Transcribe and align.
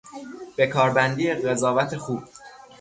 به 0.57 0.67
کاربندی 0.67 1.33
قضاوت 1.33 1.97
خوب 1.97 2.23